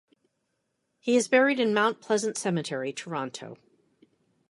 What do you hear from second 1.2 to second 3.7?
buried in Mount Pleasant Cemetery, Toronto.